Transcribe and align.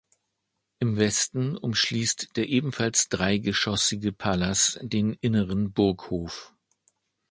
Im 0.79 0.97
Westen 0.97 1.55
umschließt 1.55 2.35
der 2.35 2.49
ebenfalls 2.49 3.07
dreigeschoßige 3.09 4.11
Palas 4.17 4.79
den 4.81 5.13
inneren 5.13 5.73
Burghof. 5.73 6.55